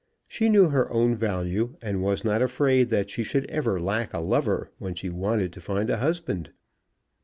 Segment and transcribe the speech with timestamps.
[0.27, 4.19] She knew her own value, and was not afraid that she should ever lack a
[4.19, 6.49] lover when she wanted to find a husband.